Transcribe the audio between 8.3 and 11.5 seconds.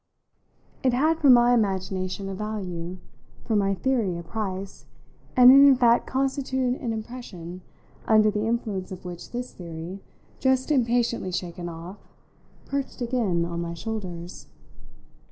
the influence of which this theory, just impatiently